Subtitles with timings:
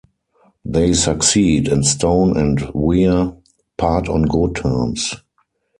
[0.65, 3.37] They succeed, and Stone and Wier
[3.77, 5.13] part on good terms.